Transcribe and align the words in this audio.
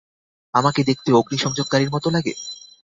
আমাকে 0.53 0.81
দেখতে 0.83 1.09
অগ্নিসংযোগকারীর 1.13 1.89
মত 1.91 2.05
লাগে? 2.07 2.33